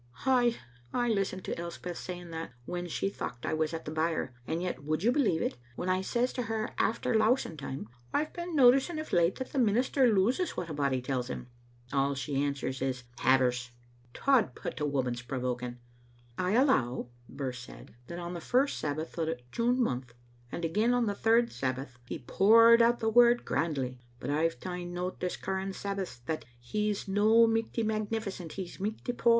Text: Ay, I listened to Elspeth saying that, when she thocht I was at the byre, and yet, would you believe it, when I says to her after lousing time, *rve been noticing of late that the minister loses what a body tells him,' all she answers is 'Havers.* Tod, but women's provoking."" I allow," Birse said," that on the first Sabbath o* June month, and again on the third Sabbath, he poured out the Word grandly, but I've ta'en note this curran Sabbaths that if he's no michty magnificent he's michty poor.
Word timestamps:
Ay, 0.25 0.55
I 0.91 1.09
listened 1.09 1.45
to 1.45 1.55
Elspeth 1.59 1.95
saying 1.95 2.31
that, 2.31 2.53
when 2.65 2.87
she 2.87 3.07
thocht 3.07 3.45
I 3.45 3.53
was 3.53 3.71
at 3.71 3.85
the 3.85 3.91
byre, 3.91 4.33
and 4.47 4.59
yet, 4.59 4.83
would 4.83 5.03
you 5.03 5.11
believe 5.11 5.43
it, 5.43 5.57
when 5.75 5.89
I 5.89 6.01
says 6.01 6.33
to 6.33 6.41
her 6.41 6.71
after 6.79 7.13
lousing 7.13 7.55
time, 7.55 7.87
*rve 8.11 8.33
been 8.33 8.55
noticing 8.55 8.97
of 8.97 9.13
late 9.13 9.35
that 9.35 9.51
the 9.51 9.59
minister 9.59 10.11
loses 10.11 10.57
what 10.57 10.71
a 10.71 10.73
body 10.73 11.03
tells 11.03 11.27
him,' 11.29 11.49
all 11.93 12.15
she 12.15 12.43
answers 12.43 12.81
is 12.81 13.03
'Havers.* 13.19 13.69
Tod, 14.11 14.57
but 14.63 14.81
women's 14.91 15.21
provoking."" 15.21 15.77
I 16.35 16.53
allow," 16.53 17.09
Birse 17.29 17.59
said," 17.59 17.93
that 18.07 18.17
on 18.17 18.33
the 18.33 18.41
first 18.41 18.79
Sabbath 18.79 19.19
o* 19.19 19.27
June 19.51 19.79
month, 19.79 20.15
and 20.51 20.65
again 20.65 20.95
on 20.95 21.05
the 21.05 21.13
third 21.13 21.51
Sabbath, 21.51 21.99
he 22.07 22.17
poured 22.17 22.81
out 22.81 23.01
the 23.01 23.07
Word 23.11 23.45
grandly, 23.45 23.99
but 24.19 24.31
I've 24.31 24.59
ta'en 24.59 24.93
note 24.95 25.19
this 25.19 25.37
curran 25.37 25.73
Sabbaths 25.73 26.17
that 26.25 26.41
if 26.41 26.49
he's 26.59 27.07
no 27.07 27.45
michty 27.45 27.83
magnificent 27.83 28.53
he's 28.53 28.79
michty 28.79 29.13
poor. 29.13 29.29